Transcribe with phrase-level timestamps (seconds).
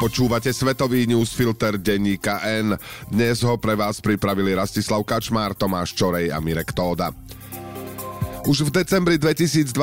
[0.00, 2.72] Počúvate svetový newsfilter denníka N.
[3.12, 7.12] Dnes ho pre vás pripravili Rastislav Kačmár, Tomáš Čorej a Mirek Tóda.
[8.48, 9.76] Už v decembri 2021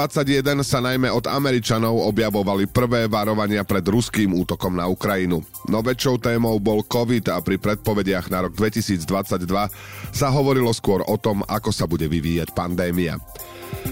[0.66, 5.46] sa najmä od Američanov objavovali prvé varovania pred ruským útokom na Ukrajinu.
[5.70, 9.06] No väčšou témou bol COVID a pri predpovediach na rok 2022
[10.10, 13.22] sa hovorilo skôr o tom, ako sa bude vyvíjať pandémia.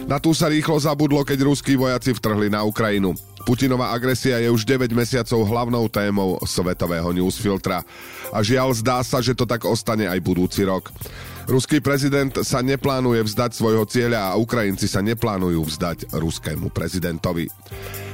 [0.09, 3.13] Na tú sa rýchlo zabudlo, keď ruskí vojaci vtrhli na Ukrajinu.
[3.45, 7.85] Putinová agresia je už 9 mesiacov hlavnou témou svetového newsfiltra.
[8.33, 10.89] A žiaľ, zdá sa, že to tak ostane aj budúci rok.
[11.45, 17.45] Ruský prezident sa neplánuje vzdať svojho cieľa a Ukrajinci sa neplánujú vzdať ruskému prezidentovi.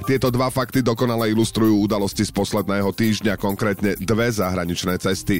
[0.04, 5.40] Tieto dva fakty dokonale ilustrujú udalosti z posledného týždňa, konkrétne dve zahraničné cesty.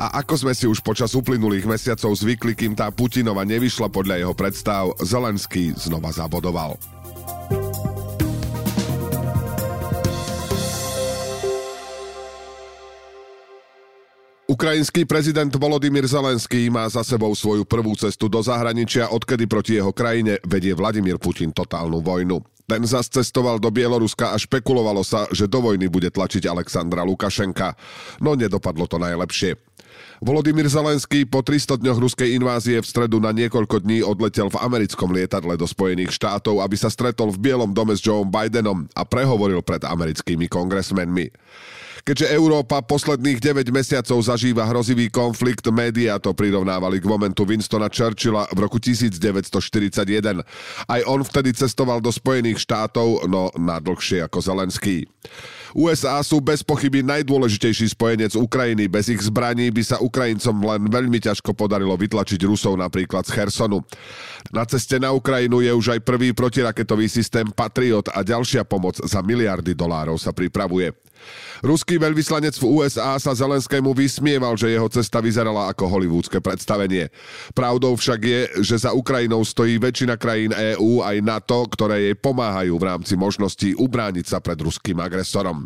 [0.00, 4.32] A ako sme si už počas uplynulých mesiacov zvykli, kým tá Putinova nevyšla podľa jeho
[4.32, 6.80] predstav, Zelenský znova zabodoval.
[14.46, 19.90] Ukrajinský prezident Volodymyr Zelenský má za sebou svoju prvú cestu do zahraničia, odkedy proti jeho
[19.90, 22.46] krajine vedie Vladimír Putin totálnu vojnu.
[22.62, 27.74] Ten zas cestoval do Bieloruska a špekulovalo sa, že do vojny bude tlačiť Alexandra Lukašenka.
[28.22, 29.58] No nedopadlo to najlepšie.
[30.22, 35.10] Volodymyr Zelenský po 300 dňoch ruskej invázie v stredu na niekoľko dní odletel v americkom
[35.10, 39.58] lietadle do Spojených štátov, aby sa stretol v Bielom dome s Joeom Bidenom a prehovoril
[39.66, 41.34] pred americkými kongresmenmi.
[42.06, 48.46] Keďže Európa posledných 9 mesiacov zažíva hrozivý konflikt, médiá to prirovnávali k momentu Winstona Churchilla
[48.54, 50.06] v roku 1941.
[50.86, 55.10] Aj on vtedy cestoval do Spojených štátov, no na dlhšie ako Zelenský.
[55.74, 58.86] USA sú bez pochyby najdôležitejší spojenec Ukrajiny.
[58.86, 63.82] Bez ich zbraní by sa Ukrajincom len veľmi ťažko podarilo vytlačiť Rusov napríklad z Hersonu.
[64.54, 69.18] Na ceste na Ukrajinu je už aj prvý protiraketový systém Patriot a ďalšia pomoc za
[69.26, 70.94] miliardy dolárov sa pripravuje.
[71.64, 77.08] Ruský veľvyslanec v USA sa Zelenskému vysmieval, že jeho cesta vyzerala ako hollywoodske predstavenie.
[77.56, 82.76] Pravdou však je, že za Ukrajinou stojí väčšina krajín EÚ aj NATO, ktoré jej pomáhajú
[82.76, 85.64] v rámci možností ubrániť sa pred ruským agresorom.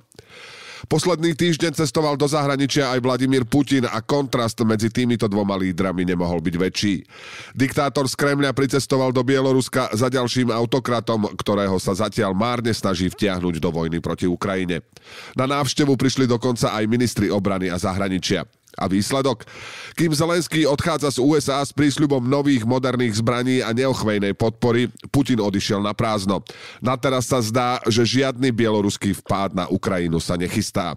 [0.89, 6.41] Posledný týždeň cestoval do zahraničia aj Vladimír Putin a kontrast medzi týmito dvoma lídrami nemohol
[6.41, 6.95] byť väčší.
[7.53, 13.61] Diktátor z Kremľa pricestoval do Bieloruska za ďalším autokratom, ktorého sa zatiaľ márne snaží vtiahnuť
[13.61, 14.81] do vojny proti Ukrajine.
[15.37, 18.49] Na návštevu prišli dokonca aj ministri obrany a zahraničia.
[18.81, 19.45] A výsledok?
[19.93, 25.85] Kým Zelenský odchádza z USA s prísľubom nových moderných zbraní a neochvejnej podpory, Putin odišiel
[25.85, 26.41] na prázdno.
[26.81, 30.97] Na teraz sa zdá, že žiadny bieloruský vpád na Ukrajinu sa nechystá.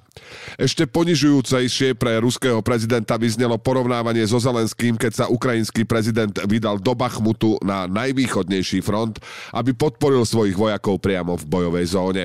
[0.55, 6.95] Ešte ponižujúcejšie pre ruského prezidenta vyznelo porovnávanie so Zelenským, keď sa ukrajinský prezident vydal do
[6.95, 9.19] Bachmutu na najvýchodnejší front,
[9.51, 12.23] aby podporil svojich vojakov priamo v bojovej zóne.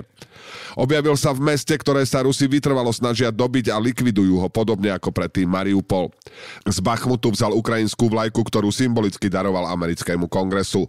[0.79, 5.11] Objavil sa v meste, ktoré sa Rusi vytrvalo snažia dobiť a likvidujú ho podobne ako
[5.11, 6.15] predtým Mariupol.
[6.63, 10.87] Z Bachmutu vzal ukrajinskú vlajku, ktorú symbolicky daroval americkému kongresu.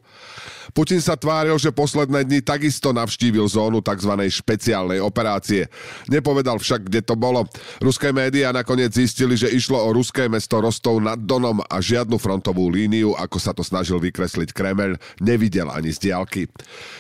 [0.70, 4.14] Putin sa tváril, že posledné dni takisto navštívil zónu tzv.
[4.30, 5.66] špeciálnej operácie.
[6.06, 7.50] Nepovedal však, kde to bolo.
[7.82, 12.70] Ruské médiá nakoniec zistili, že išlo o ruské mesto Rostov nad Donom a žiadnu frontovú
[12.70, 16.46] líniu, ako sa to snažil vykresliť Kremel, nevidel ani z diálky.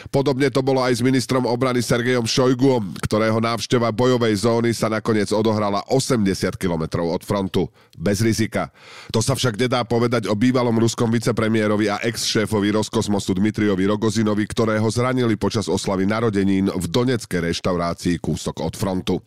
[0.09, 5.29] Podobne to bolo aj s ministrom obrany Sergejom Šojguom, ktorého návšteva bojovej zóny sa nakoniec
[5.29, 6.25] odohrala 80
[6.57, 8.73] km od frontu, bez rizika.
[9.13, 14.47] To sa však nedá povedať o bývalom ruskom vicepremiérovi a ex-šéfovi Roskosmosu Dmitri Dmitriovi Rogozinovi,
[14.47, 19.19] ktorého zranili počas oslavy narodenín v doneckej reštaurácii kúsok od frontu.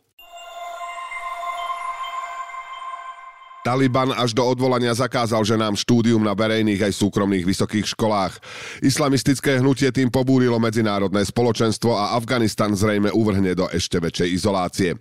[3.63, 8.43] Taliban až do odvolania zakázal ženám štúdium na verejných aj súkromných vysokých školách.
[8.83, 14.99] Islamistické hnutie tým pobúrilo medzinárodné spoločenstvo a Afganistan zrejme uvrhne do ešte väčšej izolácie.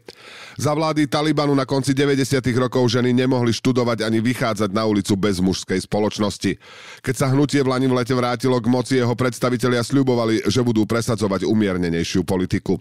[0.61, 2.37] Za vlády Talibanu na konci 90.
[2.53, 6.61] rokov ženy nemohli študovať ani vychádzať na ulicu bez mužskej spoločnosti.
[7.01, 10.85] Keď sa hnutie v Lani v lete vrátilo k moci, jeho predstavitelia sľubovali, že budú
[10.85, 12.77] presadzovať umiernenejšiu politiku.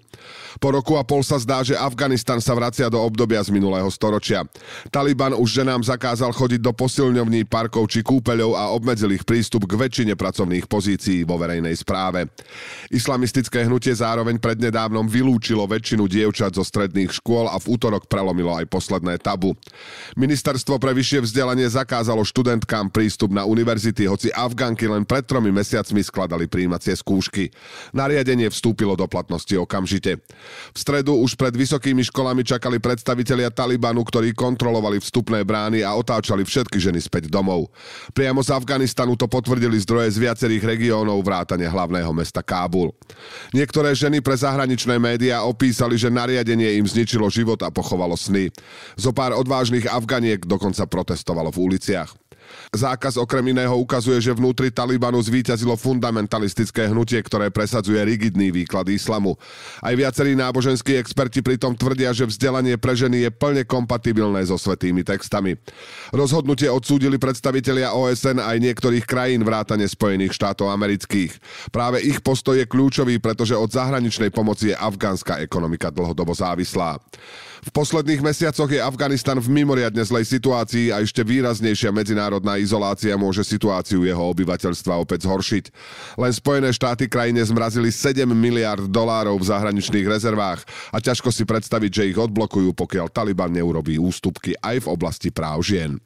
[0.61, 4.45] Po roku a pol sa zdá, že Afganistan sa vracia do obdobia z minulého storočia.
[4.93, 9.71] Taliban už žena ženám zakázal chodiť do posilňovní, parkov či kúpeľov a obmedzil ich prístup
[9.71, 12.27] k väčšine pracovných pozícií vo verejnej správe.
[12.91, 18.67] Islamistické hnutie zároveň prednedávnom vylúčilo väčšinu dievčat zo stredných škôl a v útorok prelomilo aj
[18.67, 19.55] posledné tabu.
[20.19, 26.03] Ministerstvo pre vyššie vzdelanie zakázalo študentkám prístup na univerzity, hoci Afganky len pred tromi mesiacmi
[26.03, 27.55] skladali príjmacie skúšky.
[27.95, 30.19] Nariadenie vstúpilo do platnosti okamžite.
[30.75, 35.93] V stredu už pred vysokými školami čakali predstavitelia Talibanu, ktorí kontrolovali vstupné brány rány a
[35.93, 37.69] otáčali všetky ženy späť domov.
[38.17, 42.97] Priamo z Afganistanu to potvrdili zdroje z viacerých regiónov vrátane hlavného mesta Kábul.
[43.53, 48.49] Niektoré ženy pre zahraničné médiá opísali, že nariadenie im zničilo život a pochovalo sny.
[48.97, 52.30] Zo pár odvážnych Afganiek dokonca protestovalo v uliciach.
[52.71, 59.35] Zákaz okrem iného ukazuje, že vnútri Talibanu zvíťazilo fundamentalistické hnutie, ktoré presadzuje rigidný výklad islamu.
[59.83, 65.03] Aj viacerí náboženskí experti pritom tvrdia, že vzdelanie pre ženy je plne kompatibilné so svetými
[65.03, 65.59] textami.
[66.15, 71.37] Rozhodnutie odsúdili predstavitelia OSN aj niektorých krajín vrátane Spojených štátov amerických.
[71.75, 77.03] Práve ich postoj je kľúčový, pretože od zahraničnej pomoci je afgánska ekonomika dlhodobo závislá.
[77.61, 83.45] V posledných mesiacoch je Afganistan v mimoriadne zlej situácii a ešte výraznejšia medzinárodná izolácia môže
[83.47, 85.65] situáciu jeho obyvateľstva opäť zhoršiť.
[86.17, 91.91] Len Spojené štáty krajine zmrazili 7 miliard dolárov v zahraničných rezervách a ťažko si predstaviť,
[91.91, 96.01] že ich odblokujú, pokiaľ Taliban neurobí ústupky aj v oblasti práv žien.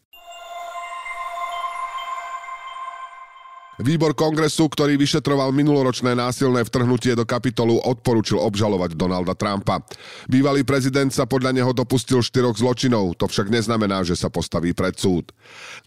[3.75, 9.83] Výbor kongresu, ktorý vyšetroval minuloročné násilné vtrhnutie do kapitolu, odporučil obžalovať Donalda Trumpa.
[10.31, 14.95] Bývalý prezident sa podľa neho dopustil štyroch zločinov, to však neznamená, že sa postaví pred
[14.95, 15.35] súd.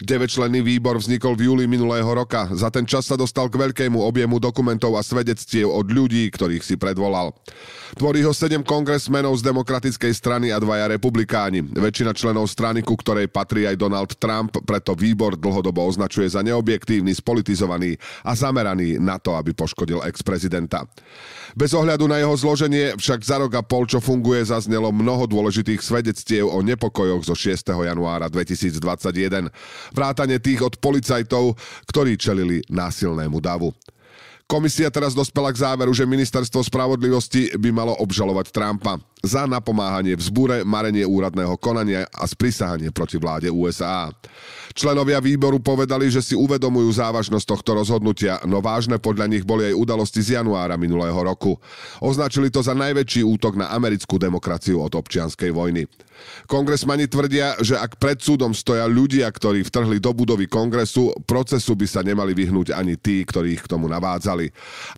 [0.04, 2.52] Devečlenný výbor vznikol v júli minulého roka.
[2.52, 6.76] Za ten čas sa dostal k veľkému objemu dokumentov a svedectiev od ľudí, ktorých si
[6.76, 7.32] predvolal.
[7.96, 11.64] Tvorí ho sedem kongresmenov z demokratickej strany a dvaja republikáni.
[11.64, 17.16] Väčšina členov strany, ku ktorej patrí aj Donald Trump, preto výbor dlhodobo označuje za neobjektívny,
[17.16, 20.90] spolitizovaný organizovaný a zameraný na to, aby poškodil ex-prezidenta.
[21.58, 25.82] Bez ohľadu na jeho zloženie však za rok a pol, čo funguje, zaznelo mnoho dôležitých
[25.82, 27.74] svedectiev o nepokojoch zo 6.
[27.74, 29.50] januára 2021.
[29.94, 31.58] Vrátane tých od policajtov,
[31.90, 33.74] ktorí čelili násilnému davu.
[34.48, 40.22] Komisia teraz dospela k záveru, že ministerstvo spravodlivosti by malo obžalovať Trumpa za napomáhanie v
[40.22, 44.14] zbure, marenie úradného konania a sprisahanie proti vláde USA.
[44.78, 49.80] Členovia výboru povedali, že si uvedomujú závažnosť tohto rozhodnutia, no vážne podľa nich boli aj
[49.80, 51.58] udalosti z januára minulého roku.
[51.98, 55.90] Označili to za najväčší útok na americkú demokraciu od občianskej vojny.
[56.46, 61.88] Kongresmani tvrdia, že ak pred súdom stoja ľudia, ktorí vtrhli do budovy kongresu, procesu by
[61.90, 64.50] sa nemali vyhnúť ani tí, ktorí ich k tomu navádzali.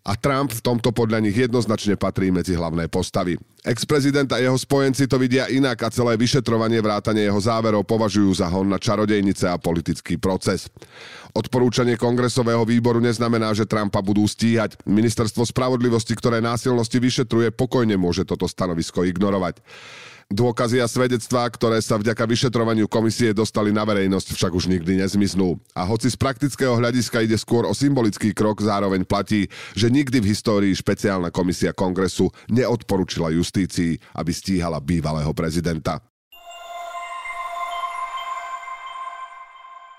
[0.07, 3.36] A Trump v tomto podľa nich jednoznačne patrí medzi hlavné postavy.
[3.68, 8.50] Ex-prezident a jeho spojenci to vidia inak a celé vyšetrovanie vrátane jeho záverov považujú za
[8.50, 10.68] hon na čarodejnice a politický proces.
[11.32, 14.82] Odporúčanie kongresového výboru neznamená, že Trumpa budú stíhať.
[14.90, 19.62] Ministerstvo spravodlivosti, ktoré násilnosti vyšetruje, pokojne môže toto stanovisko ignorovať.
[20.30, 25.58] Dôkazy a svedectvá, ktoré sa vďaka vyšetrovaniu komisie dostali na verejnosť, však už nikdy nezmiznú.
[25.74, 30.30] A hoci z praktického hľadiska ide skôr o symbolický krok, zároveň platí, že nikdy v
[30.30, 35.98] histórii špeciálna komisia kongresu neodporúčila justícii, aby stíhala bývalého prezidenta.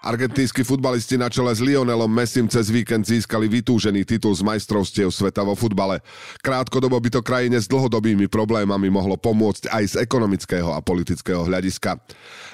[0.01, 5.45] Argentínsky futbalisti na čele s Lionelom Messim cez víkend získali vytúžený titul z majstrovstiev sveta
[5.45, 6.01] vo futbale.
[6.41, 12.01] Krátkodobo by to krajine s dlhodobými problémami mohlo pomôcť aj z ekonomického a politického hľadiska.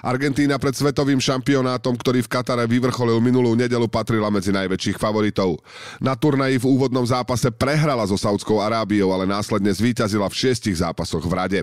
[0.02, 5.62] Argentína pred svetovým šampionátom, ktorý v Katare vyvrcholil minulú nedelu, patrila medzi najväčších favoritov.
[6.02, 11.22] Na turnaji v úvodnom zápase prehrala so Saudskou Arábiou, ale následne zvíťazila v šiestich zápasoch
[11.22, 11.60] v rade.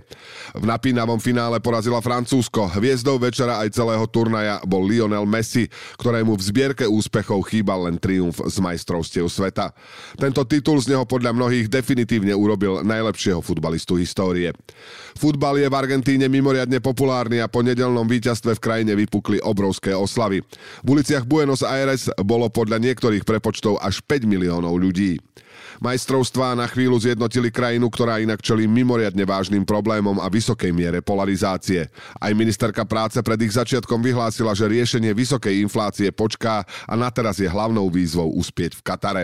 [0.56, 2.72] V napínavom finále porazila Francúzsko.
[2.72, 8.40] Hviezdou večera aj celého turnaja bol Lionel Messi, ktorému v zbierke úspechov chýbal len triumf
[8.44, 9.72] z majstrovstiev sveta.
[10.16, 14.54] Tento titul z neho podľa mnohých definitívne urobil najlepšieho futbalistu histórie.
[15.14, 20.42] Futbal je v Argentíne mimoriadne populárny a po nedelnom víťazstve v krajine vypukli obrovské oslavy.
[20.82, 25.22] V uliciach Buenos Aires bolo podľa niektorých prepočtov až 5 miliónov ľudí.
[25.82, 31.90] Majstrovstvá na chvíľu zjednotili krajinu, ktorá inak čelí mimoriadne vážnym problémom a vysokej miere polarizácie.
[32.20, 37.40] Aj ministerka práce pred ich začiatkom vyhlásila, že riešenie vysokej inflácie počká a na teraz
[37.40, 39.24] je hlavnou výzvou uspieť v Katare.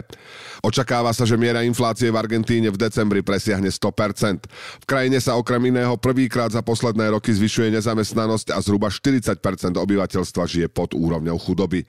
[0.63, 4.48] Očakáva sa, že miera inflácie v Argentíne v decembri presiahne 100%.
[4.84, 9.39] V krajine sa okrem iného prvýkrát za posledné roky zvyšuje nezamestnanosť a zhruba 40%
[9.75, 11.84] obyvateľstva žije pod úrovňou chudoby.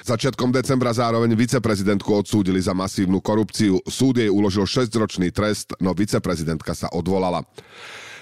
[0.00, 3.80] Začiatkom decembra zároveň viceprezidentku odsúdili za masívnu korupciu.
[3.84, 7.44] Súd jej uložil 6-ročný trest, no viceprezidentka sa odvolala.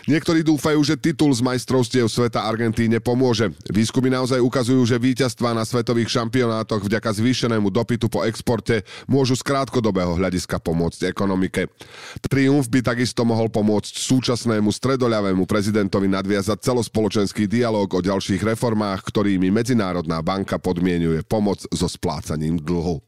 [0.08, 3.52] Niektorí dúfajú, že titul z majstrovstiev sveta Argentíne pomôže.
[3.68, 9.44] Výskumy naozaj ukazujú, že víťazstvá na svetových šampionátoch vďaka zvýšenému dopytu po exporte môžu z
[9.44, 11.68] krátkodobého hľadiska pomôcť ekonomike.
[12.24, 19.52] Triumf by takisto mohol pomôcť súčasnému stredoľavému prezidentovi nadviazať celospoločenský dialog o ďalších reformách, ktorými
[19.52, 23.07] Medzinárodná banka podmienuje pomoc so splácaním dlhu.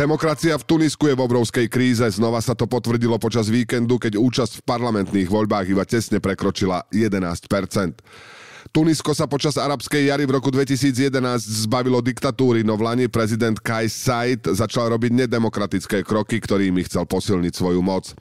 [0.00, 2.00] Demokracia v Tunisku je v obrovskej kríze.
[2.00, 7.20] Znova sa to potvrdilo počas víkendu, keď účasť v parlamentných voľbách iba tesne prekročila 11
[8.68, 11.16] Tunisko sa počas arabskej jary v roku 2011
[11.64, 17.52] zbavilo diktatúry, no v Lani prezident Kais Said začal robiť nedemokratické kroky, ktorými chcel posilniť
[17.56, 18.12] svoju moc.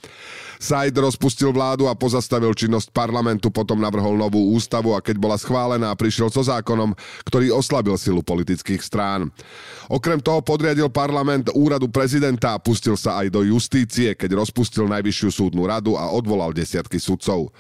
[0.60, 5.92] Said rozpustil vládu a pozastavil činnosť parlamentu, potom navrhol novú ústavu a keď bola schválená,
[5.96, 6.96] prišiel so zákonom,
[7.28, 9.32] ktorý oslabil silu politických strán.
[9.88, 15.30] Okrem toho podriadil parlament úradu prezidenta a pustil sa aj do justície, keď rozpustil Najvyššiu
[15.32, 17.52] súdnu radu a odvolal desiatky sudcov.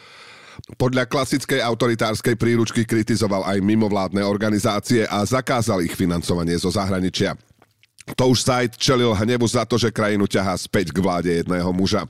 [0.75, 7.35] Podľa klasickej autoritárskej príručky kritizoval aj mimovládne organizácie a zakázal ich financovanie zo zahraničia.
[8.17, 12.09] To už Said čelil hnevu za to, že krajinu ťahá späť k vláde jedného muža.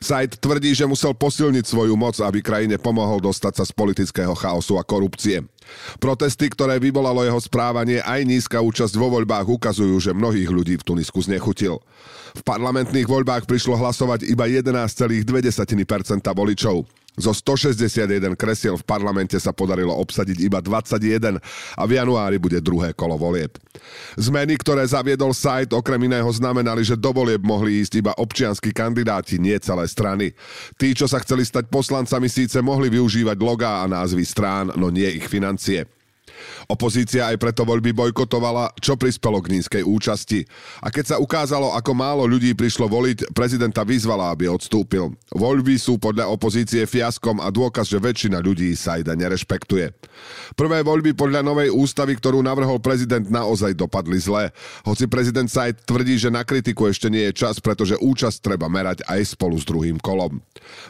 [0.00, 4.76] Said tvrdí, že musel posilniť svoju moc, aby krajine pomohol dostať sa z politického chaosu
[4.76, 5.44] a korupcie.
[6.00, 10.86] Protesty, ktoré vyvolalo jeho správanie aj nízka účasť vo voľbách ukazujú, že mnohých ľudí v
[10.86, 11.80] Tunisku znechutil.
[12.36, 15.24] V parlamentných voľbách prišlo hlasovať iba 11,2%
[16.32, 16.84] voličov.
[17.16, 21.40] Zo 161 kresiel v parlamente sa podarilo obsadiť iba 21
[21.74, 23.56] a v januári bude druhé kolo volieb.
[24.20, 29.40] Zmeny, ktoré zaviedol sajt, okrem iného znamenali, že do volieb mohli ísť iba občianskí kandidáti,
[29.40, 30.36] nie celé strany.
[30.76, 35.08] Tí, čo sa chceli stať poslancami, síce mohli využívať logá a názvy strán, no nie
[35.16, 35.95] ich financie.
[36.66, 40.42] Opozícia aj preto voľby bojkotovala, čo prispelo k nízkej účasti.
[40.82, 45.14] A keď sa ukázalo, ako málo ľudí prišlo voliť, prezidenta vyzvala, aby odstúpil.
[45.30, 49.94] Voľby sú podľa opozície fiaskom a dôkaz, že väčšina ľudí Sajda nerešpektuje.
[50.58, 54.50] Prvé voľby podľa novej ústavy, ktorú navrhol prezident, naozaj dopadli zle.
[54.82, 59.06] Hoci prezident Sajd tvrdí, že na kritiku ešte nie je čas, pretože účasť treba merať
[59.06, 60.42] aj spolu s druhým kolom.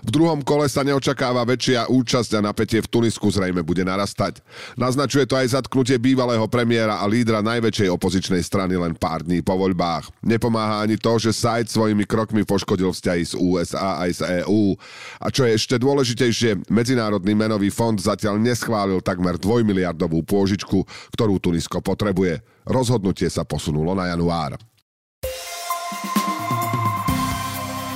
[0.07, 4.41] V druhom kole sa neočakáva väčšia účasť a napätie v Tunisku zrejme bude narastať.
[4.79, 9.43] Naznačuje to aj za zatknutie bývalého premiéra a lídra najväčšej opozičnej strany len pár dní
[9.43, 10.15] po voľbách.
[10.23, 14.79] Nepomáha ani to, že Said svojimi krokmi poškodil vzťahy z USA aj z EÚ.
[15.19, 20.87] A čo je ešte dôležitejšie, Medzinárodný menový fond zatiaľ neschválil takmer dvojmiliardovú pôžičku,
[21.19, 22.47] ktorú Tunisko potrebuje.
[22.63, 24.55] Rozhodnutie sa posunulo na január.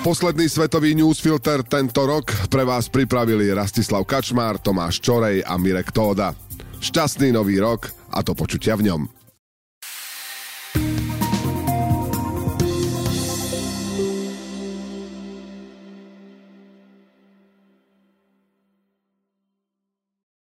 [0.02, 6.49] Posledný svetový newsfilter tento rok pre vás pripravili Rastislav Kačmár, Tomáš Čorej a Mirek Tóda.
[6.80, 9.19] Šťastný nový rok a to počutia v ňom.